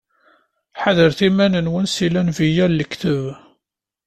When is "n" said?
2.67-2.75